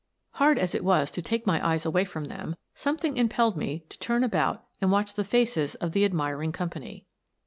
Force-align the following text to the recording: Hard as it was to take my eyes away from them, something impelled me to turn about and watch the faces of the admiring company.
Hard 0.31 0.57
as 0.57 0.73
it 0.73 0.83
was 0.83 1.11
to 1.11 1.21
take 1.21 1.45
my 1.45 1.63
eyes 1.63 1.85
away 1.85 2.05
from 2.05 2.25
them, 2.25 2.55
something 2.73 3.17
impelled 3.17 3.55
me 3.55 3.83
to 3.89 3.99
turn 3.99 4.23
about 4.23 4.63
and 4.81 4.91
watch 4.91 5.13
the 5.13 5.23
faces 5.23 5.75
of 5.75 5.91
the 5.91 6.05
admiring 6.05 6.51
company. 6.51 7.05